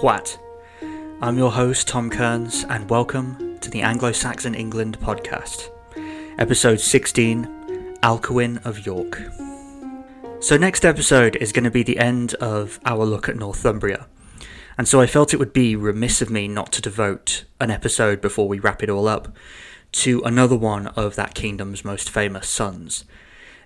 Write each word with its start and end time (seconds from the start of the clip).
What? 0.00 0.38
I'm 1.20 1.36
your 1.36 1.52
host, 1.52 1.86
Tom 1.86 2.08
Kearns, 2.08 2.64
and 2.70 2.88
welcome 2.88 3.58
to 3.58 3.68
the 3.68 3.82
Anglo 3.82 4.12
Saxon 4.12 4.54
England 4.54 4.98
podcast, 4.98 5.68
episode 6.38 6.80
16 6.80 7.98
Alcuin 8.02 8.64
of 8.64 8.86
York. 8.86 9.20
So, 10.40 10.56
next 10.56 10.86
episode 10.86 11.36
is 11.36 11.52
going 11.52 11.64
to 11.64 11.70
be 11.70 11.82
the 11.82 11.98
end 11.98 12.32
of 12.36 12.80
our 12.86 13.04
look 13.04 13.28
at 13.28 13.36
Northumbria, 13.36 14.06
and 14.78 14.88
so 14.88 15.02
I 15.02 15.06
felt 15.06 15.34
it 15.34 15.38
would 15.38 15.52
be 15.52 15.76
remiss 15.76 16.22
of 16.22 16.30
me 16.30 16.48
not 16.48 16.72
to 16.72 16.80
devote 16.80 17.44
an 17.60 17.70
episode 17.70 18.22
before 18.22 18.48
we 18.48 18.58
wrap 18.58 18.82
it 18.82 18.88
all 18.88 19.06
up 19.06 19.28
to 19.92 20.22
another 20.22 20.56
one 20.56 20.86
of 20.86 21.14
that 21.16 21.34
kingdom's 21.34 21.84
most 21.84 22.08
famous 22.08 22.48
sons. 22.48 23.04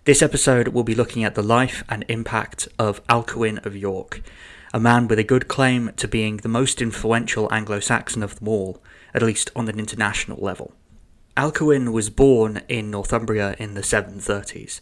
This 0.03 0.21
episode 0.21 0.69
will 0.69 0.83
be 0.83 0.97
looking 0.97 1.23
at 1.23 1.37
the 1.37 1.45
life 1.45 1.85
and 1.89 2.05
impact 2.09 2.67
of 2.77 3.07
Alcuin 3.07 3.65
of 3.65 3.77
York 3.77 4.21
a 4.75 4.81
man 4.81 5.07
with 5.07 5.21
a 5.21 5.25
good 5.25 5.47
claim 5.47 5.93
to 5.97 6.09
being 6.09 6.39
the 6.39 6.49
most 6.49 6.83
influential 6.83 7.49
Anglo 7.53 7.79
Saxon 7.79 8.25
of 8.25 8.41
them 8.41 8.49
all, 8.49 8.83
at 9.15 9.23
least 9.23 9.49
on 9.55 9.69
an 9.69 9.79
international 9.79 10.43
level. 10.43 10.73
Alcuin 11.37 11.93
was 11.93 12.11
born 12.11 12.61
in 12.69 12.91
Northumbria 12.91 13.55
in 13.61 13.75
the 13.75 13.83
730s. 13.83 14.81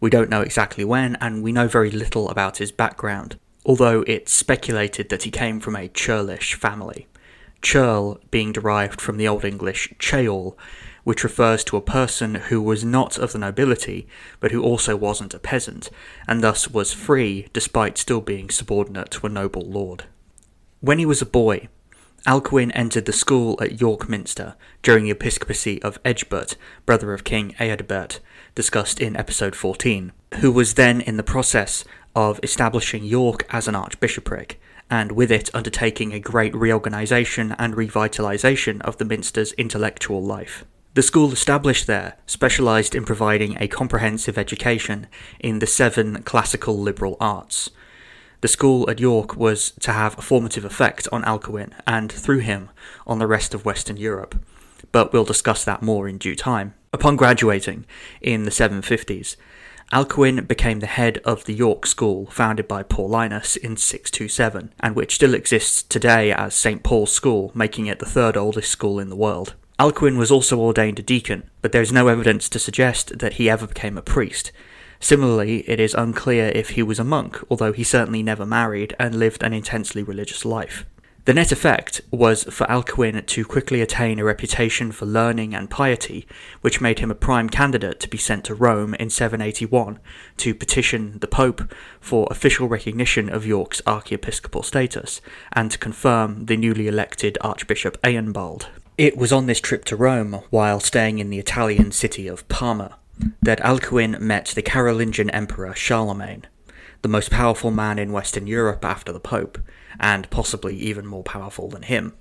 We 0.00 0.08
don't 0.08 0.30
know 0.30 0.40
exactly 0.40 0.86
when, 0.86 1.16
and 1.16 1.42
we 1.42 1.52
know 1.52 1.68
very 1.68 1.90
little 1.90 2.30
about 2.30 2.56
his 2.56 2.72
background, 2.72 3.38
although 3.66 4.04
it's 4.06 4.32
speculated 4.32 5.10
that 5.10 5.24
he 5.24 5.30
came 5.30 5.60
from 5.60 5.76
a 5.76 5.88
churlish 5.88 6.54
family. 6.54 7.06
Churl 7.60 8.18
being 8.30 8.52
derived 8.52 9.02
from 9.02 9.18
the 9.18 9.28
Old 9.28 9.44
English 9.44 9.92
ceorl, 9.98 10.56
which 11.06 11.22
refers 11.22 11.62
to 11.62 11.76
a 11.76 11.80
person 11.80 12.34
who 12.34 12.60
was 12.60 12.84
not 12.84 13.16
of 13.16 13.30
the 13.30 13.38
nobility, 13.38 14.08
but 14.40 14.50
who 14.50 14.60
also 14.60 14.96
wasn't 14.96 15.32
a 15.32 15.38
peasant, 15.38 15.88
and 16.26 16.42
thus 16.42 16.68
was 16.68 16.92
free 16.92 17.46
despite 17.52 17.96
still 17.96 18.20
being 18.20 18.50
subordinate 18.50 19.08
to 19.08 19.24
a 19.24 19.30
noble 19.30 19.62
lord. 19.62 20.02
When 20.80 20.98
he 20.98 21.06
was 21.06 21.22
a 21.22 21.26
boy, 21.26 21.68
Alcuin 22.26 22.72
entered 22.74 23.04
the 23.04 23.12
school 23.12 23.56
at 23.62 23.80
York 23.80 24.08
Minster 24.08 24.56
during 24.82 25.04
the 25.04 25.12
episcopacy 25.12 25.80
of 25.80 26.00
Egbert, 26.04 26.56
brother 26.86 27.14
of 27.14 27.22
King 27.22 27.54
Eadbert, 27.60 28.18
discussed 28.56 28.98
in 28.98 29.16
episode 29.16 29.54
14, 29.54 30.10
who 30.40 30.50
was 30.50 30.74
then 30.74 31.00
in 31.00 31.16
the 31.16 31.22
process 31.22 31.84
of 32.16 32.40
establishing 32.42 33.04
York 33.04 33.46
as 33.50 33.68
an 33.68 33.76
archbishopric, 33.76 34.60
and 34.90 35.12
with 35.12 35.30
it 35.30 35.54
undertaking 35.54 36.12
a 36.12 36.18
great 36.18 36.52
reorganisation 36.52 37.54
and 37.60 37.74
revitalisation 37.74 38.80
of 38.80 38.96
the 38.96 39.04
Minster's 39.04 39.52
intellectual 39.52 40.20
life. 40.20 40.64
The 40.96 41.02
school 41.02 41.30
established 41.30 41.86
there 41.86 42.16
specialised 42.24 42.94
in 42.94 43.04
providing 43.04 43.58
a 43.60 43.68
comprehensive 43.68 44.38
education 44.38 45.08
in 45.38 45.58
the 45.58 45.66
seven 45.66 46.22
classical 46.22 46.80
liberal 46.80 47.18
arts. 47.20 47.68
The 48.40 48.48
school 48.48 48.88
at 48.88 48.98
York 48.98 49.36
was 49.36 49.72
to 49.80 49.92
have 49.92 50.18
a 50.18 50.22
formative 50.22 50.64
effect 50.64 51.06
on 51.12 51.22
Alcuin 51.24 51.74
and, 51.86 52.10
through 52.10 52.38
him, 52.38 52.70
on 53.06 53.18
the 53.18 53.26
rest 53.26 53.52
of 53.52 53.66
Western 53.66 53.98
Europe, 53.98 54.36
but 54.90 55.12
we'll 55.12 55.26
discuss 55.26 55.66
that 55.66 55.82
more 55.82 56.08
in 56.08 56.16
due 56.16 56.34
time. 56.34 56.72
Upon 56.94 57.16
graduating 57.16 57.84
in 58.22 58.44
the 58.44 58.50
750s, 58.50 59.36
Alcuin 59.92 60.48
became 60.48 60.80
the 60.80 60.86
head 60.86 61.18
of 61.26 61.44
the 61.44 61.52
York 61.52 61.84
School 61.84 62.24
founded 62.30 62.66
by 62.66 62.82
Paulinus 62.82 63.58
in 63.58 63.76
627, 63.76 64.72
and 64.80 64.96
which 64.96 65.16
still 65.16 65.34
exists 65.34 65.82
today 65.82 66.32
as 66.32 66.54
St. 66.54 66.82
Paul's 66.82 67.12
School, 67.12 67.52
making 67.54 67.84
it 67.84 67.98
the 67.98 68.06
third 68.06 68.34
oldest 68.34 68.70
school 68.70 68.98
in 68.98 69.10
the 69.10 69.14
world. 69.14 69.52
Alcuin 69.78 70.16
was 70.16 70.30
also 70.30 70.58
ordained 70.58 70.98
a 70.98 71.02
deacon, 71.02 71.50
but 71.60 71.72
there 71.72 71.82
is 71.82 71.92
no 71.92 72.08
evidence 72.08 72.48
to 72.48 72.58
suggest 72.58 73.18
that 73.18 73.34
he 73.34 73.50
ever 73.50 73.66
became 73.66 73.98
a 73.98 74.02
priest. 74.02 74.50
Similarly, 75.00 75.68
it 75.68 75.78
is 75.78 75.92
unclear 75.92 76.48
if 76.54 76.70
he 76.70 76.82
was 76.82 76.98
a 76.98 77.04
monk, 77.04 77.38
although 77.50 77.74
he 77.74 77.84
certainly 77.84 78.22
never 78.22 78.46
married 78.46 78.96
and 78.98 79.14
lived 79.14 79.42
an 79.42 79.52
intensely 79.52 80.02
religious 80.02 80.46
life. 80.46 80.86
The 81.26 81.34
net 81.34 81.52
effect 81.52 82.00
was 82.10 82.44
for 82.44 82.66
Alcuin 82.68 83.26
to 83.26 83.44
quickly 83.44 83.82
attain 83.82 84.18
a 84.18 84.24
reputation 84.24 84.92
for 84.92 85.04
learning 85.04 85.54
and 85.54 85.68
piety, 85.68 86.26
which 86.62 86.80
made 86.80 87.00
him 87.00 87.10
a 87.10 87.16
prime 87.16 87.50
candidate 87.50 88.00
to 88.00 88.08
be 88.08 88.16
sent 88.16 88.44
to 88.44 88.54
Rome 88.54 88.94
in 88.94 89.10
781 89.10 89.98
to 90.38 90.54
petition 90.54 91.18
the 91.18 91.26
Pope 91.26 91.74
for 92.00 92.28
official 92.30 92.68
recognition 92.68 93.28
of 93.28 93.44
York's 93.44 93.82
archiepiscopal 93.86 94.62
status 94.62 95.20
and 95.52 95.70
to 95.70 95.78
confirm 95.78 96.46
the 96.46 96.56
newly 96.56 96.86
elected 96.86 97.36
Archbishop 97.42 98.00
Eanbald. 98.02 98.68
It 98.98 99.18
was 99.18 99.30
on 99.30 99.44
this 99.44 99.60
trip 99.60 99.84
to 99.86 99.96
Rome, 99.96 100.40
while 100.48 100.80
staying 100.80 101.18
in 101.18 101.28
the 101.28 101.38
Italian 101.38 101.92
city 101.92 102.26
of 102.26 102.48
Parma, 102.48 102.96
that 103.42 103.60
Alcuin 103.60 104.18
met 104.20 104.46
the 104.46 104.62
Carolingian 104.62 105.28
Emperor 105.30 105.74
Charlemagne, 105.74 106.46
the 107.02 107.08
most 107.08 107.30
powerful 107.30 107.70
man 107.70 107.98
in 107.98 108.10
Western 108.10 108.46
Europe 108.46 108.86
after 108.86 109.12
the 109.12 109.20
Pope, 109.20 109.58
and 110.00 110.30
possibly 110.30 110.74
even 110.76 111.06
more 111.06 111.22
powerful 111.22 111.68
than 111.68 111.82
him. 111.82 112.14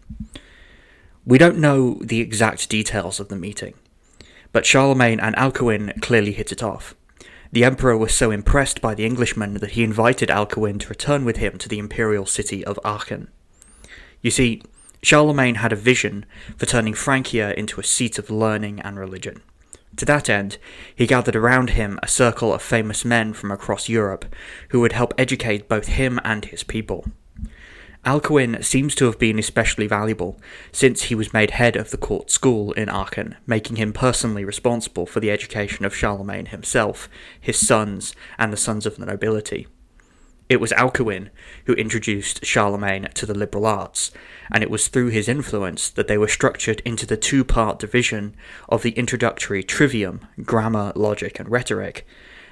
We 1.25 1.37
don't 1.37 1.59
know 1.59 1.93
the 2.01 2.19
exact 2.19 2.69
details 2.69 3.21
of 3.21 3.29
the 3.29 3.37
meeting, 3.37 3.75
but 4.51 4.65
Charlemagne 4.65 5.21
and 5.21 5.33
Alcuin 5.37 6.01
clearly 6.01 6.33
hit 6.33 6.51
it 6.51 6.61
off. 6.61 6.93
The 7.53 7.63
emperor 7.63 7.95
was 7.95 8.13
so 8.13 8.31
impressed 8.31 8.81
by 8.81 8.95
the 8.95 9.05
Englishman 9.05 9.53
that 9.55 9.71
he 9.71 9.83
invited 9.85 10.27
Alcuin 10.27 10.81
to 10.81 10.89
return 10.89 11.23
with 11.23 11.37
him 11.37 11.57
to 11.59 11.69
the 11.69 11.79
imperial 11.79 12.25
city 12.25 12.65
of 12.65 12.77
Aachen. 12.83 13.29
You 14.21 14.29
see, 14.29 14.61
Charlemagne 15.05 15.55
had 15.55 15.71
a 15.71 15.75
vision 15.75 16.25
for 16.57 16.65
turning 16.65 16.95
Francia 16.95 17.53
into 17.59 17.79
a 17.79 17.83
seat 17.83 18.17
of 18.17 18.31
learning 18.31 18.79
and 18.79 18.97
religion. 18.97 19.43
To 19.97 20.05
that 20.05 20.31
end, 20.31 20.57
he 20.95 21.05
gathered 21.05 21.35
around 21.35 21.69
him 21.69 21.99
a 22.01 22.07
circle 22.07 22.51
of 22.51 22.63
famous 22.63 23.05
men 23.05 23.33
from 23.33 23.51
across 23.51 23.87
Europe 23.87 24.25
who 24.69 24.79
would 24.79 24.93
help 24.93 25.13
educate 25.15 25.69
both 25.69 25.85
him 25.85 26.19
and 26.23 26.45
his 26.45 26.63
people. 26.63 27.05
Alcuin 28.03 28.63
seems 28.65 28.95
to 28.95 29.05
have 29.05 29.19
been 29.19 29.37
especially 29.37 29.85
valuable, 29.85 30.39
since 30.71 31.03
he 31.03 31.13
was 31.13 31.33
made 31.33 31.51
head 31.51 31.75
of 31.75 31.91
the 31.91 31.97
court 31.97 32.31
school 32.31 32.71
in 32.71 32.89
Aachen, 32.89 33.35
making 33.45 33.75
him 33.75 33.93
personally 33.93 34.43
responsible 34.43 35.05
for 35.05 35.19
the 35.19 35.29
education 35.29 35.85
of 35.85 35.95
Charlemagne 35.95 36.47
himself, 36.47 37.07
his 37.39 37.59
sons, 37.59 38.15
and 38.39 38.51
the 38.51 38.57
sons 38.57 38.87
of 38.87 38.97
the 38.97 39.05
nobility. 39.05 39.67
It 40.47 40.61
was 40.61 40.71
Alcuin 40.73 41.29
who 41.65 41.73
introduced 41.73 42.45
Charlemagne 42.45 43.09
to 43.15 43.25
the 43.25 43.33
liberal 43.33 43.65
arts, 43.65 44.11
and 44.51 44.61
it 44.61 44.69
was 44.69 44.87
through 44.87 45.07
his 45.07 45.27
influence 45.27 45.89
that 45.89 46.07
they 46.07 46.19
were 46.19 46.27
structured 46.27 46.81
into 46.85 47.07
the 47.07 47.17
two 47.17 47.43
part 47.43 47.79
division 47.79 48.35
of 48.69 48.83
the 48.83 48.91
introductory 48.91 49.63
trivium, 49.63 50.21
grammar, 50.43 50.91
logic, 50.95 51.39
and 51.39 51.49
rhetoric, 51.49 52.05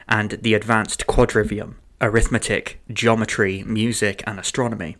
and 0.09 0.31
the 0.41 0.55
advanced 0.55 1.05
quadrivium, 1.05 1.75
arithmetic, 2.01 2.81
geometry, 2.91 3.63
music, 3.63 4.23
and 4.25 4.39
astronomy, 4.39 4.97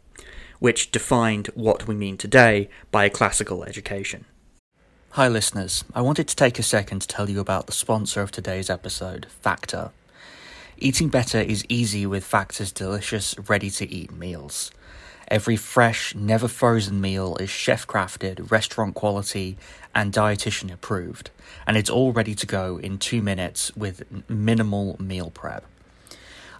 which 0.60 0.92
defined 0.92 1.48
what 1.56 1.88
we 1.88 1.96
mean 1.96 2.16
today 2.16 2.70
by 2.92 3.10
classical 3.10 3.64
education. 3.64 4.26
Hi, 5.12 5.28
listeners. 5.28 5.84
I 5.96 6.02
wanted 6.02 6.28
to 6.28 6.36
take 6.36 6.60
a 6.60 6.64
second 6.64 7.02
to 7.02 7.08
tell 7.08 7.30
you 7.30 7.40
about 7.40 7.66
the 7.66 7.74
sponsor 7.74 8.22
of 8.22 8.32
today's 8.32 8.70
episode, 8.70 9.26
Factor. 9.42 9.92
Eating 10.78 11.10
better 11.10 11.40
is 11.40 11.66
easy 11.70 12.06
with 12.06 12.24
Factor's 12.24 12.72
delicious, 12.72 13.36
ready 13.48 13.70
to 13.70 13.90
eat 13.90 14.12
meals. 14.12 14.72
Every 15.28 15.56
fresh, 15.56 16.14
never 16.16 16.48
frozen 16.48 17.00
meal 17.00 17.38
is 17.38 17.50
chef 17.50 17.88
crafted, 17.88 18.52
restaurant 18.52 18.96
quality, 18.96 19.58
and 19.96 20.12
dietitian 20.12 20.74
approved, 20.74 21.30
and 21.66 21.78
it's 21.78 21.90
all 21.90 22.12
ready 22.12 22.36
to 22.36 22.46
go 22.46 22.78
in 22.78 22.98
two 22.98 23.22
minutes 23.22 23.76
with 23.76 24.04
minimal 24.30 24.98
meal 25.00 25.30
prep. 25.30 25.64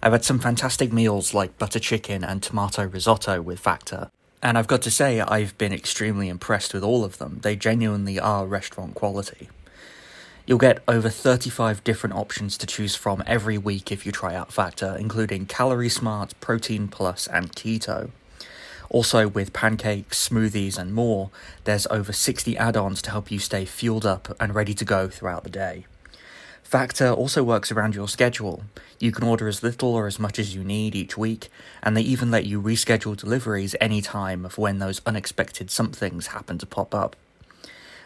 I've 0.02 0.12
had 0.12 0.24
some 0.24 0.38
fantastic 0.38 0.92
meals 0.92 1.34
like 1.34 1.58
butter 1.58 1.80
chicken 1.80 2.24
and 2.24 2.42
tomato 2.42 2.86
risotto 2.86 3.42
with 3.42 3.58
Factor, 3.58 4.10
and 4.42 4.56
I've 4.56 4.66
got 4.66 4.82
to 4.82 4.90
say, 4.90 5.20
I've 5.20 5.56
been 5.58 5.72
extremely 5.72 6.28
impressed 6.28 6.72
with 6.72 6.84
all 6.84 7.04
of 7.04 7.18
them. 7.18 7.40
They 7.42 7.56
genuinely 7.56 8.20
are 8.20 8.46
restaurant 8.46 8.94
quality. 8.94 9.48
You'll 10.46 10.58
get 10.58 10.82
over 10.86 11.08
35 11.08 11.82
different 11.84 12.16
options 12.16 12.58
to 12.58 12.66
choose 12.66 12.94
from 12.94 13.22
every 13.26 13.56
week 13.56 13.90
if 13.90 14.04
you 14.04 14.12
try 14.12 14.34
out 14.34 14.52
Factor, 14.52 14.94
including 14.98 15.46
Calorie 15.46 15.88
Smart, 15.88 16.34
Protein 16.42 16.86
Plus, 16.86 17.26
and 17.26 17.50
Keto. 17.52 18.10
Also, 18.90 19.26
with 19.26 19.54
pancakes, 19.54 20.28
smoothies, 20.28 20.76
and 20.76 20.92
more, 20.92 21.30
there's 21.64 21.86
over 21.86 22.12
60 22.12 22.58
add 22.58 22.76
ons 22.76 23.00
to 23.00 23.10
help 23.10 23.30
you 23.30 23.38
stay 23.38 23.64
fueled 23.64 24.04
up 24.04 24.36
and 24.38 24.54
ready 24.54 24.74
to 24.74 24.84
go 24.84 25.08
throughout 25.08 25.44
the 25.44 25.50
day. 25.50 25.86
Factor 26.62 27.10
also 27.10 27.42
works 27.42 27.72
around 27.72 27.94
your 27.94 28.08
schedule. 28.08 28.64
You 28.98 29.12
can 29.12 29.26
order 29.26 29.48
as 29.48 29.62
little 29.62 29.94
or 29.94 30.06
as 30.06 30.18
much 30.18 30.38
as 30.38 30.54
you 30.54 30.62
need 30.62 30.94
each 30.94 31.16
week, 31.16 31.48
and 31.82 31.96
they 31.96 32.02
even 32.02 32.30
let 32.30 32.44
you 32.44 32.60
reschedule 32.60 33.16
deliveries 33.16 33.74
any 33.80 34.02
time 34.02 34.44
of 34.44 34.58
when 34.58 34.78
those 34.78 35.00
unexpected 35.06 35.70
somethings 35.70 36.28
happen 36.28 36.58
to 36.58 36.66
pop 36.66 36.94
up. 36.94 37.16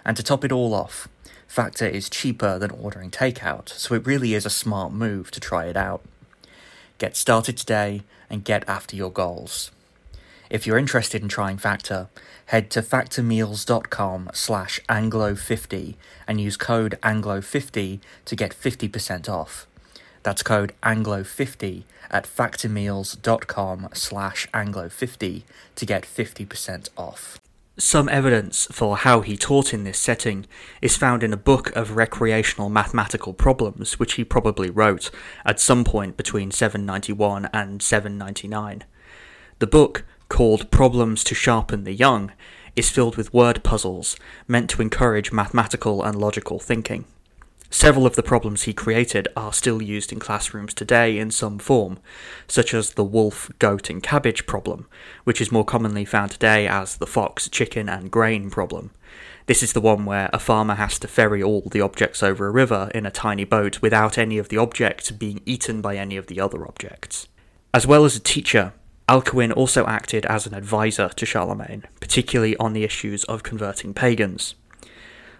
And 0.04 0.16
to 0.16 0.22
top 0.22 0.44
it 0.44 0.52
all 0.52 0.72
off, 0.72 1.08
Factor 1.48 1.86
is 1.86 2.10
cheaper 2.10 2.58
than 2.58 2.70
ordering 2.70 3.10
takeout, 3.10 3.70
so 3.70 3.94
it 3.94 4.06
really 4.06 4.34
is 4.34 4.44
a 4.44 4.50
smart 4.50 4.92
move 4.92 5.30
to 5.30 5.40
try 5.40 5.64
it 5.64 5.76
out. 5.76 6.02
Get 6.98 7.16
started 7.16 7.56
today 7.56 8.02
and 8.28 8.44
get 8.44 8.68
after 8.68 8.94
your 8.94 9.10
goals. 9.10 9.70
If 10.50 10.66
you're 10.66 10.78
interested 10.78 11.22
in 11.22 11.28
trying 11.28 11.56
Factor, 11.56 12.08
head 12.46 12.70
to 12.70 12.82
factormeals.com 12.82 14.30
slash 14.34 14.78
anglo50 14.90 15.94
and 16.28 16.40
use 16.40 16.58
code 16.58 16.98
anglo50 17.02 18.00
to 18.26 18.36
get 18.36 18.54
50% 18.54 19.28
off. 19.28 19.66
That's 20.22 20.42
code 20.42 20.74
anglo50 20.82 21.84
at 22.10 22.24
factormeals.com 22.24 23.88
slash 23.94 24.46
anglo50 24.52 25.42
to 25.76 25.86
get 25.86 26.02
50% 26.02 26.88
off. 26.96 27.38
Some 27.80 28.08
evidence 28.08 28.66
for 28.72 28.96
how 28.96 29.20
he 29.20 29.36
taught 29.36 29.72
in 29.72 29.84
this 29.84 30.00
setting 30.00 30.46
is 30.82 30.96
found 30.96 31.22
in 31.22 31.32
a 31.32 31.36
book 31.36 31.70
of 31.76 31.94
recreational 31.94 32.68
mathematical 32.68 33.32
problems 33.32 34.00
which 34.00 34.14
he 34.14 34.24
probably 34.24 34.68
wrote 34.68 35.12
at 35.44 35.60
some 35.60 35.84
point 35.84 36.16
between 36.16 36.50
791 36.50 37.48
and 37.52 37.80
799. 37.80 38.82
The 39.60 39.66
book, 39.68 40.04
called 40.28 40.72
Problems 40.72 41.22
to 41.22 41.36
Sharpen 41.36 41.84
the 41.84 41.92
Young, 41.92 42.32
is 42.74 42.90
filled 42.90 43.16
with 43.16 43.32
word 43.32 43.62
puzzles 43.62 44.16
meant 44.48 44.68
to 44.70 44.82
encourage 44.82 45.30
mathematical 45.30 46.02
and 46.02 46.18
logical 46.18 46.58
thinking. 46.58 47.04
Several 47.70 48.06
of 48.06 48.16
the 48.16 48.22
problems 48.22 48.62
he 48.62 48.72
created 48.72 49.28
are 49.36 49.52
still 49.52 49.82
used 49.82 50.10
in 50.10 50.18
classrooms 50.18 50.72
today 50.72 51.18
in 51.18 51.30
some 51.30 51.58
form, 51.58 51.98
such 52.46 52.72
as 52.72 52.92
the 52.92 53.04
wolf, 53.04 53.50
goat, 53.58 53.90
and 53.90 54.02
cabbage 54.02 54.46
problem, 54.46 54.86
which 55.24 55.40
is 55.40 55.52
more 55.52 55.66
commonly 55.66 56.06
found 56.06 56.30
today 56.30 56.66
as 56.66 56.96
the 56.96 57.06
fox, 57.06 57.46
chicken, 57.48 57.88
and 57.88 58.10
grain 58.10 58.48
problem. 58.48 58.90
This 59.44 59.62
is 59.62 59.74
the 59.74 59.82
one 59.82 60.06
where 60.06 60.30
a 60.32 60.38
farmer 60.38 60.74
has 60.74 60.98
to 61.00 61.08
ferry 61.08 61.42
all 61.42 61.62
the 61.70 61.80
objects 61.80 62.22
over 62.22 62.46
a 62.46 62.50
river 62.50 62.90
in 62.94 63.04
a 63.04 63.10
tiny 63.10 63.44
boat 63.44 63.82
without 63.82 64.16
any 64.16 64.38
of 64.38 64.48
the 64.48 64.58
objects 64.58 65.10
being 65.10 65.42
eaten 65.44 65.82
by 65.82 65.96
any 65.96 66.16
of 66.16 66.26
the 66.26 66.40
other 66.40 66.66
objects. 66.66 67.28
As 67.74 67.86
well 67.86 68.04
as 68.06 68.16
a 68.16 68.20
teacher, 68.20 68.72
Alcuin 69.08 69.54
also 69.54 69.86
acted 69.86 70.26
as 70.26 70.46
an 70.46 70.54
advisor 70.54 71.08
to 71.10 71.26
Charlemagne, 71.26 71.84
particularly 72.00 72.56
on 72.56 72.72
the 72.72 72.84
issues 72.84 73.24
of 73.24 73.42
converting 73.42 73.94
pagans. 73.94 74.54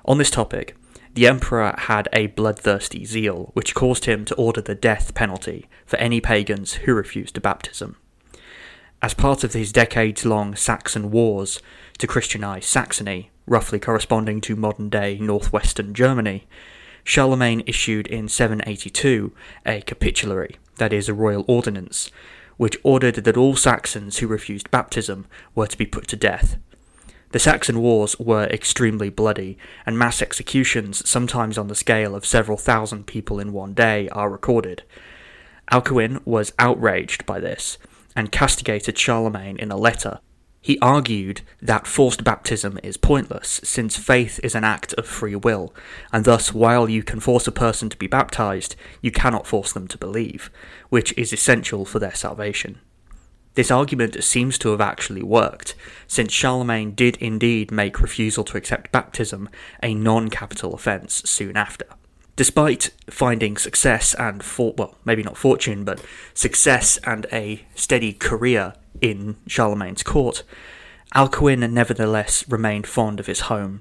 On 0.07 0.17
this 0.17 0.31
topic, 0.31 0.75
the 1.15 1.27
emperor 1.27 1.75
had 1.77 2.09
a 2.13 2.29
bloodthirsty 2.29 3.05
zeal, 3.05 3.51
which 3.55 3.75
caused 3.75 4.05
him 4.05 4.25
to 4.27 4.35
order 4.35 4.61
the 4.61 4.75
death 4.75 5.15
penalty 5.15 5.67
for 5.87 5.97
any 5.97 6.21
pagans 6.21 6.75
who 6.75 6.95
refused 6.95 7.41
baptism. 7.43 7.97
As 9.01 9.15
part 9.15 9.45
of 9.45 9.53
his 9.53 9.73
decades 9.73 10.25
long 10.25 10.57
Saxon 10.57 11.11
wars 11.11 11.61
to 11.99 12.07
Christianize 12.07 12.67
Saxony, 12.67 13.31
roughly 13.47 13.79
corresponding 13.79 14.41
to 14.43 14.57
modern 14.57 14.89
day 14.89 15.19
northwestern 15.19 15.95
Germany, 15.95 16.47
Charlemagne 17.05 17.63
issued 17.67 18.07
in 18.07 18.29
782 18.29 19.33
a 19.65 19.81
capitulary, 19.83 20.57
that 20.77 20.93
is, 20.93 21.09
a 21.09 21.15
royal 21.15 21.45
ordinance, 21.47 22.11
which 22.57 22.77
ordered 22.83 23.15
that 23.15 23.37
all 23.37 23.57
Saxons 23.57 24.19
who 24.19 24.27
refused 24.27 24.71
baptism 24.71 25.27
were 25.55 25.67
to 25.67 25.79
be 25.79 25.87
put 25.87 26.09
to 26.09 26.17
death, 26.17 26.59
the 27.31 27.39
Saxon 27.39 27.81
wars 27.81 28.19
were 28.19 28.45
extremely 28.45 29.11
bloody, 29.11 29.59
and 29.85 29.99
mass 29.99 30.23
executions, 30.23 31.09
sometimes 31.09 31.59
on 31.59 31.69
the 31.69 31.75
scale 31.75 32.15
of 32.15 32.25
several 32.25 32.57
thousand 32.57 33.07
people 33.07 33.39
in 33.39 33.53
one 33.53 33.75
day, 33.75 34.09
are 34.11 34.31
recorded. 34.31 34.83
Alcuin 35.71 36.25
was 36.25 36.53
outraged 36.59 37.27
by 37.27 37.39
this 37.39 37.77
and 38.17 38.33
castigated 38.33 38.99
Charlemagne 38.99 39.59
in 39.59 39.71
a 39.71 39.77
letter. 39.77 40.21
He 40.61 40.79
argued 40.81 41.43
that 41.63 41.87
forced 41.87 42.25
baptism 42.25 42.81
is 42.83 42.97
pointless, 42.97 43.61
since 43.63 43.97
faith 43.97 44.41
is 44.43 44.55
an 44.55 44.65
act 44.65 44.93
of 44.95 45.07
free 45.07 45.37
will, 45.37 45.73
and 46.13 46.25
thus, 46.25 46.53
while 46.53 46.91
you 46.91 47.03
can 47.03 47.21
force 47.21 47.47
a 47.47 47.53
person 47.53 47.89
to 47.91 47.97
be 47.97 48.07
baptized, 48.07 48.75
you 49.01 49.11
cannot 49.11 49.47
force 49.47 49.73
them 49.73 49.87
to 49.89 49.99
believe, 49.99 50.51
which 50.89 51.17
is 51.17 51.33
essential 51.33 51.85
for 51.85 51.99
their 51.99 52.15
salvation. 52.15 52.81
This 53.59 53.73
argument 53.73 54.23
seems 54.23 54.57
to 54.59 54.69
have 54.69 54.81
actually 54.81 55.25
worked, 55.25 55.75
since 56.07 56.33
Charlemagne 56.33 56.93
did 56.93 57.17
indeed 57.17 57.73
make 57.73 58.01
refusal 58.01 58.45
to 58.45 58.57
accept 58.57 58.93
baptism 58.93 59.49
a 59.83 59.95
non 59.95 60.29
capital 60.29 60.75
offence 60.75 61.25
soon 61.29 61.57
after. 61.57 61.87
Despite 62.37 62.91
finding 63.11 63.57
success 63.57 64.15
and, 64.15 64.45
for- 64.45 64.75
well, 64.79 64.95
maybe 65.05 65.25
not 65.25 65.37
fortune, 65.37 65.83
but 65.83 66.01
success 66.35 67.01
and 67.03 67.27
a 67.33 67.67
steady 67.75 68.13
career 68.13 68.75
in 69.01 69.39
Charlemagne's 69.49 70.05
court, 70.05 70.45
Alcuin 71.13 71.69
nevertheless 71.69 72.49
remained 72.49 72.87
fond 72.87 73.19
of 73.19 73.27
his 73.27 73.41
home 73.51 73.81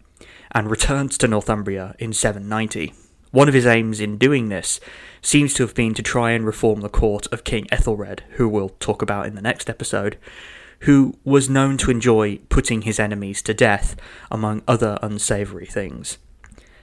and 0.53 0.71
returned 0.71 1.11
to 1.11 1.27
Northumbria 1.27 1.93
in 1.99 2.13
790. 2.13 2.93
One 3.31 3.47
of 3.47 3.53
his 3.53 3.65
aims 3.65 3.99
in 3.99 4.17
doing 4.17 4.49
this 4.49 4.79
seems 5.21 5.53
to 5.55 5.63
have 5.63 5.75
been 5.75 5.93
to 5.95 6.03
try 6.03 6.31
and 6.31 6.45
reform 6.45 6.81
the 6.81 6.89
court 6.89 7.27
of 7.31 7.43
King 7.43 7.67
Ethelred, 7.71 8.23
who 8.31 8.47
we'll 8.47 8.69
talk 8.69 9.01
about 9.01 9.25
in 9.25 9.35
the 9.35 9.41
next 9.41 9.69
episode, 9.69 10.17
who 10.81 11.17
was 11.23 11.49
known 11.49 11.77
to 11.77 11.91
enjoy 11.91 12.37
putting 12.49 12.83
his 12.83 12.99
enemies 12.99 13.41
to 13.41 13.53
death, 13.53 13.95
among 14.31 14.61
other 14.67 14.97
unsavoury 15.01 15.65
things. 15.65 16.17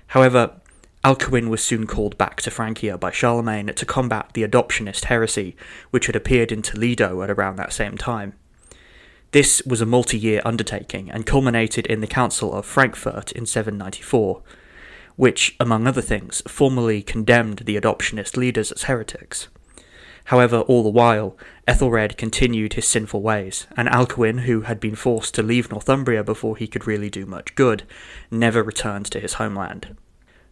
However, 0.09 0.61
Alcuin 1.05 1.49
was 1.49 1.63
soon 1.63 1.87
called 1.87 2.17
back 2.17 2.41
to 2.43 2.51
Francia 2.51 2.97
by 2.97 3.11
Charlemagne 3.11 3.67
to 3.67 3.87
combat 3.87 4.31
the 4.33 4.47
adoptionist 4.47 5.05
heresy, 5.05 5.57
which 5.91 6.07
had 6.07 6.17
appeared 6.17 6.51
in 6.51 6.63
Toledo 6.63 7.23
at 7.23 7.31
around 7.31 7.57
that 7.57 7.73
same 7.73 7.99
time. 7.99 8.35
This 9.33 9.63
was 9.67 9.81
a 9.81 9.87
multi 9.87 10.19
year 10.19 10.41
undertaking 10.45 11.11
and 11.11 11.27
culminated 11.27 11.87
in 11.87 12.01
the 12.01 12.07
Council 12.07 12.53
of 12.53 12.65
Frankfurt 12.65 13.33
in 13.33 13.47
794 13.47 14.43
which, 15.17 15.57
among 15.61 15.87
other 15.87 16.03
things, 16.03 16.43
formally 16.47 17.03
condemned 17.03 17.59
the 17.59 17.81
adoptionist 17.81 18.37
leaders 18.37 18.73
as 18.73 18.85
heretics. 18.85 19.49
However, 20.29 20.61
all 20.61 20.83
the 20.83 20.89
while, 20.89 21.37
Ethelred 21.69 22.17
continued 22.17 22.75
his 22.75 22.89
sinful 22.89 23.21
ways, 23.21 23.67
and 23.77 23.89
Alcuin, 23.89 24.41
who 24.41 24.63
had 24.63 24.81
been 24.81 24.95
forced 24.95 25.35
to 25.35 25.43
leave 25.43 25.71
Northumbria 25.71 26.25
before 26.25 26.57
he 26.57 26.67
could 26.67 26.87
really 26.87 27.11
do 27.11 27.27
much 27.27 27.55
good, 27.55 27.83
never 28.31 28.63
returned 28.63 29.07
to 29.07 29.21
his 29.21 29.35
homeland. 29.35 29.97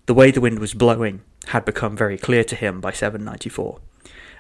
The 0.07 0.15
way 0.15 0.31
the 0.31 0.41
wind 0.41 0.59
was 0.59 0.75
blowing 0.75 1.23
had 1.49 1.65
become 1.65 1.97
very 1.97 2.19
clear 2.19 2.45
to 2.45 2.57
him 2.57 2.81
by 2.81 2.93
794. 2.93 3.81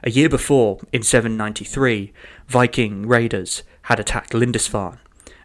A 0.05 0.11
year 0.11 0.29
before, 0.29 0.81
in 0.93 1.03
793, 1.03 2.13
Viking 2.49 3.07
raiders 3.07 3.63
had 3.83 4.01
attacked 4.01 4.35
Lindisfarne, 4.35 4.99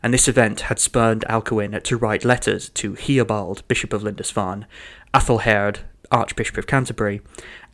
and 0.08 0.14
this 0.14 0.30
event 0.30 0.62
had 0.62 0.80
spurred 0.80 1.26
Alcuin 1.28 1.84
to 1.84 1.98
write 1.98 2.24
letters 2.24 2.70
to 2.70 2.94
Heobald, 2.94 3.68
Bishop 3.68 3.92
of 3.92 4.04
Lindisfarne, 4.04 4.66
Athelherd, 5.14 5.80
Archbishop 6.10 6.58
of 6.58 6.66
Canterbury, 6.66 7.20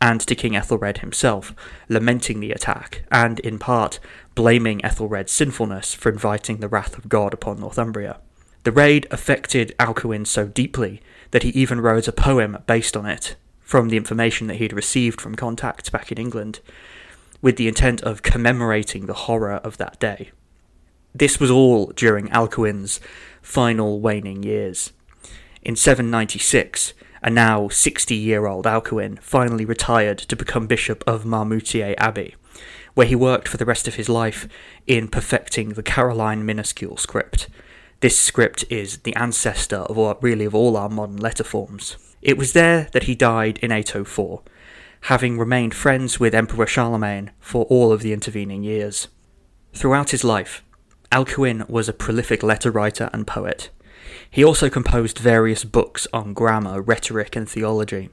and 0.00 0.20
to 0.20 0.34
King 0.34 0.56
Ethelred 0.56 0.98
himself, 0.98 1.54
lamenting 1.88 2.40
the 2.40 2.50
attack, 2.50 3.04
and 3.08 3.38
in 3.38 3.60
part 3.60 4.00
blaming 4.34 4.84
Ethelred's 4.84 5.30
sinfulness 5.30 5.94
for 5.94 6.08
inviting 6.08 6.56
the 6.56 6.66
wrath 6.66 6.98
of 6.98 7.08
God 7.08 7.32
upon 7.32 7.60
Northumbria. 7.60 8.18
The 8.64 8.72
raid 8.72 9.06
affected 9.12 9.72
Alcuin 9.78 10.26
so 10.26 10.48
deeply 10.48 11.00
that 11.30 11.44
he 11.44 11.50
even 11.50 11.80
wrote 11.80 12.08
a 12.08 12.12
poem 12.12 12.58
based 12.66 12.96
on 12.96 13.06
it, 13.06 13.36
from 13.60 13.90
the 13.90 13.96
information 13.96 14.48
that 14.48 14.56
he 14.56 14.64
had 14.64 14.72
received 14.72 15.20
from 15.20 15.36
contacts 15.36 15.88
back 15.88 16.10
in 16.10 16.18
England, 16.18 16.58
with 17.40 17.58
the 17.58 17.68
intent 17.68 18.02
of 18.02 18.22
commemorating 18.22 19.06
the 19.06 19.14
horror 19.14 19.60
of 19.62 19.76
that 19.76 20.00
day. 20.00 20.32
This 21.16 21.38
was 21.38 21.48
all 21.48 21.92
during 21.94 22.26
Alcuin's 22.30 22.98
final 23.40 24.00
waning 24.00 24.42
years. 24.42 24.92
In 25.62 25.76
796, 25.76 26.92
a 27.22 27.30
now 27.30 27.68
60 27.68 28.16
year 28.16 28.46
old 28.46 28.64
Alcuin 28.64 29.20
finally 29.20 29.64
retired 29.64 30.18
to 30.18 30.34
become 30.34 30.66
Bishop 30.66 31.04
of 31.06 31.24
Marmoutier 31.24 31.94
Abbey, 31.98 32.34
where 32.94 33.06
he 33.06 33.14
worked 33.14 33.46
for 33.46 33.58
the 33.58 33.64
rest 33.64 33.86
of 33.86 33.94
his 33.94 34.08
life 34.08 34.48
in 34.88 35.06
perfecting 35.06 35.70
the 35.70 35.84
Caroline 35.84 36.44
minuscule 36.44 36.96
script. 36.96 37.48
This 38.00 38.18
script 38.18 38.64
is 38.68 38.98
the 38.98 39.14
ancestor 39.14 39.78
of 39.78 39.96
all, 39.96 40.18
really 40.20 40.44
of 40.44 40.54
all 40.54 40.76
our 40.76 40.88
modern 40.88 41.18
letter 41.18 41.44
forms. 41.44 41.96
It 42.22 42.36
was 42.36 42.54
there 42.54 42.88
that 42.92 43.04
he 43.04 43.14
died 43.14 43.58
in 43.58 43.70
804, 43.70 44.42
having 45.02 45.38
remained 45.38 45.74
friends 45.74 46.18
with 46.18 46.34
Emperor 46.34 46.66
Charlemagne 46.66 47.30
for 47.38 47.66
all 47.66 47.92
of 47.92 48.02
the 48.02 48.12
intervening 48.12 48.64
years. 48.64 49.06
Throughout 49.72 50.10
his 50.10 50.24
life, 50.24 50.64
Alcuin 51.12 51.68
was 51.68 51.88
a 51.88 51.92
prolific 51.92 52.42
letter 52.42 52.70
writer 52.70 53.10
and 53.12 53.26
poet. 53.26 53.70
He 54.30 54.44
also 54.44 54.68
composed 54.68 55.18
various 55.18 55.64
books 55.64 56.06
on 56.12 56.34
grammar, 56.34 56.80
rhetoric, 56.80 57.36
and 57.36 57.48
theology, 57.48 58.10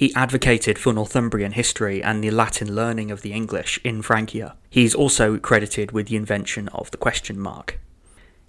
He 0.00 0.14
advocated 0.14 0.78
for 0.78 0.94
Northumbrian 0.94 1.52
history 1.52 2.02
and 2.02 2.24
the 2.24 2.30
Latin 2.30 2.74
learning 2.74 3.10
of 3.10 3.20
the 3.20 3.34
English 3.34 3.78
in 3.84 4.00
Francia. 4.00 4.56
He's 4.70 4.94
also 4.94 5.36
credited 5.36 5.92
with 5.92 6.08
the 6.08 6.16
invention 6.16 6.68
of 6.68 6.90
the 6.90 6.96
question 6.96 7.38
mark. 7.38 7.78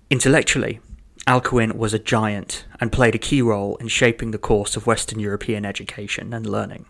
Intellectually, 0.09 0.79
Alcuin 1.27 1.73
was 1.75 1.93
a 1.93 1.99
giant 1.99 2.63
and 2.79 2.89
played 2.89 3.15
a 3.15 3.19
key 3.19 3.41
role 3.41 3.75
in 3.81 3.89
shaping 3.89 4.31
the 4.31 4.37
course 4.37 4.77
of 4.77 4.87
Western 4.87 5.19
European 5.19 5.65
education 5.65 6.33
and 6.33 6.45
learning. 6.45 6.85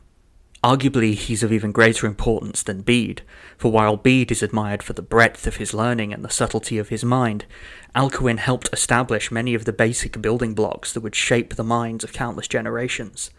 Arguably, 0.64 1.16
he's 1.16 1.42
of 1.42 1.52
even 1.52 1.72
greater 1.72 2.06
importance 2.06 2.62
than 2.62 2.82
Bede, 2.82 3.24
for 3.58 3.72
while 3.72 3.98
Bede 3.98 4.32
is 4.32 4.44
admired 4.44 4.84
for 4.84 4.94
the 4.94 5.02
breadth 5.02 5.48
of 5.48 5.56
his 5.56 5.74
learning 5.74 6.14
and 6.14 6.24
the 6.24 6.30
subtlety 6.30 6.78
of 6.78 6.90
his 6.90 7.04
mind, 7.04 7.46
Alcuin 7.96 8.38
helped 8.38 8.70
establish 8.72 9.32
many 9.32 9.56
of 9.56 9.66
the 9.66 9.74
basic 9.74 10.22
building 10.22 10.54
blocks 10.54 10.94
that 10.94 11.02
would 11.02 11.16
shape 11.16 11.56
the 11.56 11.64
minds 11.64 12.04
of 12.04 12.14
countless 12.14 12.48
generations. 12.48 13.32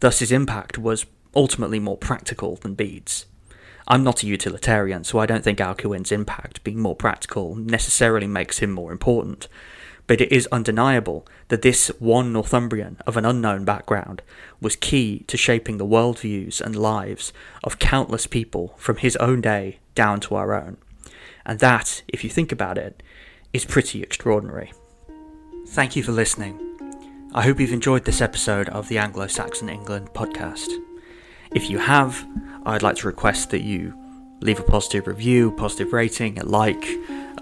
Thus, 0.00 0.18
his 0.18 0.32
impact 0.32 0.78
was 0.78 1.06
ultimately 1.34 1.78
more 1.78 1.96
practical 1.96 2.56
than 2.56 2.74
Bede's. 2.74 3.26
I'm 3.86 4.02
not 4.02 4.24
a 4.24 4.26
utilitarian, 4.26 5.04
so 5.04 5.20
I 5.20 5.26
don't 5.26 5.44
think 5.44 5.60
Alcuin's 5.60 6.10
impact 6.10 6.64
being 6.64 6.80
more 6.80 6.96
practical 6.96 7.54
necessarily 7.54 8.26
makes 8.26 8.58
him 8.58 8.72
more 8.72 8.90
important, 8.90 9.46
but 10.08 10.20
it 10.22 10.32
is 10.32 10.48
undeniable 10.50 11.24
that 11.48 11.62
this 11.62 11.88
one 11.98 12.32
Northumbrian 12.32 12.96
of 13.06 13.16
an 13.16 13.26
unknown 13.26 13.64
background 13.64 14.22
was 14.60 14.74
key 14.74 15.22
to 15.28 15.36
shaping 15.36 15.76
the 15.76 15.86
worldviews 15.86 16.60
and 16.60 16.74
lives 16.74 17.32
of 17.62 17.78
countless 17.78 18.26
people 18.26 18.74
from 18.78 18.96
his 18.96 19.14
own 19.16 19.40
day 19.42 19.78
down 19.94 20.18
to 20.20 20.34
our 20.34 20.54
own. 20.54 20.78
And 21.44 21.60
that, 21.60 22.02
if 22.08 22.24
you 22.24 22.30
think 22.30 22.50
about 22.50 22.78
it, 22.78 23.02
is 23.52 23.66
pretty 23.66 24.02
extraordinary. 24.02 24.72
Thank 25.68 25.94
you 25.94 26.02
for 26.02 26.12
listening. 26.12 26.58
I 27.34 27.42
hope 27.42 27.60
you've 27.60 27.72
enjoyed 27.72 28.06
this 28.06 28.22
episode 28.22 28.70
of 28.70 28.88
the 28.88 28.96
Anglo 28.96 29.26
Saxon 29.26 29.68
England 29.68 30.08
podcast. 30.14 30.68
If 31.52 31.68
you 31.68 31.78
have, 31.78 32.26
I'd 32.64 32.82
like 32.82 32.96
to 32.96 33.06
request 33.06 33.50
that 33.50 33.60
you 33.60 33.94
leave 34.40 34.58
a 34.58 34.62
positive 34.62 35.06
review, 35.06 35.50
positive 35.52 35.92
rating, 35.92 36.38
a 36.38 36.46
like, 36.46 36.86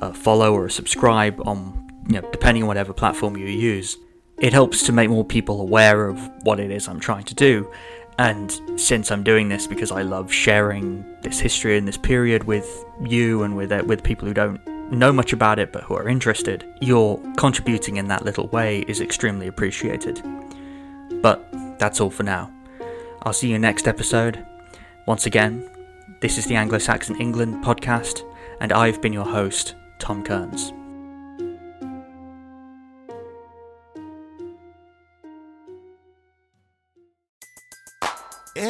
a 0.00 0.12
follow, 0.12 0.52
or 0.52 0.66
a 0.66 0.70
subscribe 0.70 1.40
on 1.46 1.85
you 2.06 2.20
know, 2.20 2.30
depending 2.30 2.62
on 2.62 2.68
whatever 2.68 2.92
platform 2.92 3.36
you 3.36 3.46
use, 3.46 3.96
it 4.38 4.52
helps 4.52 4.82
to 4.84 4.92
make 4.92 5.10
more 5.10 5.24
people 5.24 5.60
aware 5.60 6.08
of 6.08 6.18
what 6.42 6.60
it 6.60 6.70
is 6.70 6.88
I'm 6.88 7.00
trying 7.00 7.24
to 7.24 7.34
do. 7.34 7.70
And 8.18 8.80
since 8.80 9.10
I'm 9.10 9.22
doing 9.22 9.48
this 9.48 9.66
because 9.66 9.90
I 9.90 10.02
love 10.02 10.32
sharing 10.32 11.04
this 11.22 11.38
history 11.38 11.76
and 11.76 11.86
this 11.86 11.98
period 11.98 12.44
with 12.44 12.84
you 13.04 13.42
and 13.42 13.56
with 13.56 13.72
uh, 13.72 13.82
with 13.86 14.02
people 14.02 14.26
who 14.26 14.32
don't 14.32 14.60
know 14.90 15.12
much 15.12 15.32
about 15.32 15.58
it 15.58 15.72
but 15.72 15.82
who 15.82 15.94
are 15.94 16.08
interested, 16.08 16.66
your 16.80 17.20
contributing 17.36 17.96
in 17.96 18.08
that 18.08 18.24
little 18.24 18.46
way 18.48 18.80
is 18.88 19.00
extremely 19.00 19.48
appreciated. 19.48 20.22
But 21.20 21.46
that's 21.78 22.00
all 22.00 22.10
for 22.10 22.22
now. 22.22 22.50
I'll 23.22 23.34
see 23.34 23.50
you 23.50 23.58
next 23.58 23.86
episode. 23.86 24.46
Once 25.06 25.26
again, 25.26 25.68
this 26.20 26.38
is 26.38 26.46
the 26.46 26.56
Anglo 26.56 26.78
Saxon 26.78 27.16
England 27.16 27.62
podcast, 27.62 28.22
and 28.60 28.72
I've 28.72 29.02
been 29.02 29.12
your 29.12 29.26
host, 29.26 29.74
Tom 29.98 30.22
Kearns. 30.22 30.72